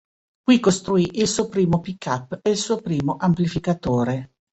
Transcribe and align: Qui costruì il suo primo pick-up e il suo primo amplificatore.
Qui 0.45 0.59
costruì 0.59 1.07
il 1.19 1.27
suo 1.27 1.47
primo 1.47 1.79
pick-up 1.79 2.39
e 2.41 2.49
il 2.49 2.57
suo 2.57 2.77
primo 2.77 3.17
amplificatore. 3.19 4.31